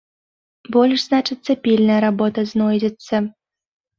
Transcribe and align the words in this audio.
Больш, 0.75 1.03
значыцца, 1.09 1.51
пільная 1.67 1.99
работа 2.07 2.47
знойдзецца! 2.53 3.15